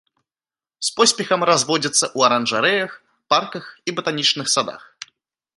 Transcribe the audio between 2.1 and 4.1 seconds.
ў аранжарэях, парках і